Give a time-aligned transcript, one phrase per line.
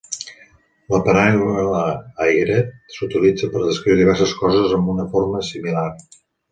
[0.93, 1.83] La paraula
[2.29, 5.91] "aigrette" s'utilitza per descriure diverses coses amb una forma similar.